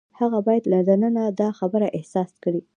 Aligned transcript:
هغه 0.19 0.39
باید 0.47 0.63
له 0.71 0.79
دننه 0.89 1.23
دا 1.39 1.49
خبره 1.59 1.87
احساس 1.97 2.31
کړي. 2.43 2.61